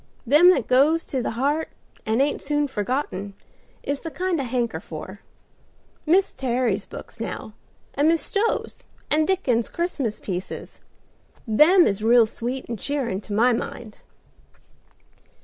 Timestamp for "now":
7.19-7.53